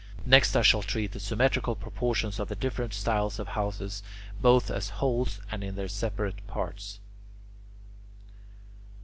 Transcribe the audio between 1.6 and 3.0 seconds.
proportions of the different